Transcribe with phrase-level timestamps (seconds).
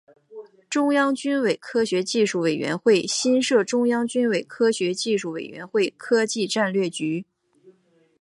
[0.67, 7.23] 中央军委科学技术委员会新设中央军委科学技术委员会科技战略局。